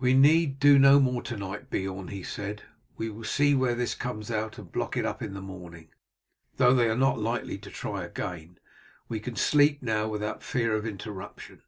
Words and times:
"We 0.00 0.12
need 0.12 0.58
do 0.58 0.76
no 0.76 0.98
more 0.98 1.22
to 1.22 1.36
night, 1.36 1.70
Beorn," 1.70 2.08
he 2.08 2.24
said. 2.24 2.64
"We 2.96 3.08
will 3.10 3.22
see 3.22 3.54
where 3.54 3.76
this 3.76 3.94
comes 3.94 4.28
out 4.28 4.58
and 4.58 4.72
block 4.72 4.96
it 4.96 5.06
up 5.06 5.22
in 5.22 5.34
the 5.34 5.40
morning, 5.40 5.90
though 6.56 6.74
they 6.74 6.90
are 6.90 6.96
not 6.96 7.20
likely 7.20 7.58
to 7.58 7.70
try 7.70 8.02
again. 8.04 8.58
We 9.08 9.20
can 9.20 9.36
sleep 9.36 9.80
now 9.80 10.08
without 10.08 10.42
fear 10.42 10.74
of 10.74 10.84
interruption." 10.84 11.62